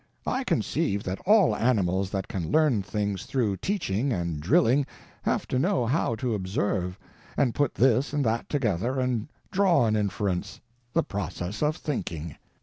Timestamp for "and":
4.11-4.39, 7.37-7.53, 8.11-8.25, 8.99-9.27